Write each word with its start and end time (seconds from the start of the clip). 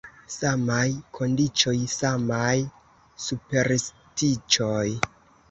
Samaj 0.35 0.85
kondiĉoj, 1.19 1.73
samaj 1.97 2.57
superstiĉoj. 3.27 4.83